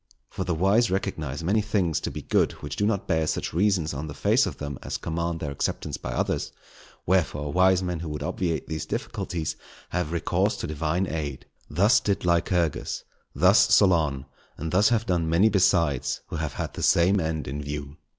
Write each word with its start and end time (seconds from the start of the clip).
For 0.31 0.43
the 0.43 0.55
wise 0.55 0.89
recognize 0.89 1.43
many 1.43 1.61
things 1.61 1.99
to 1.99 2.09
be 2.09 2.23
good 2.23 2.53
which 2.53 2.75
do 2.75 2.87
not 2.87 3.07
bear 3.07 3.27
such 3.27 3.53
reasons 3.53 3.93
on 3.93 4.07
the 4.07 4.15
face 4.15 4.47
of 4.47 4.57
them 4.57 4.79
as 4.81 4.97
command 4.97 5.39
their 5.39 5.51
acceptance 5.51 5.95
by 5.97 6.11
others; 6.11 6.51
wherefore, 7.05 7.53
wise 7.53 7.83
men 7.83 7.99
who 7.99 8.09
would 8.09 8.23
obviate 8.23 8.65
these 8.67 8.87
difficulties, 8.87 9.55
have 9.89 10.11
recourse 10.11 10.57
to 10.57 10.65
Divine 10.65 11.05
aid. 11.05 11.45
Thus 11.69 11.99
did 11.99 12.25
Lycurgus, 12.25 13.03
thus 13.35 13.59
Solon, 13.75 14.25
and 14.57 14.71
thus 14.71 14.89
have 14.89 15.05
done 15.05 15.29
many 15.29 15.49
besides 15.49 16.21
who 16.29 16.37
have 16.37 16.53
had 16.53 16.73
the 16.73 16.81
same 16.81 17.19
end 17.19 17.47
in 17.47 17.61
view. 17.61 17.97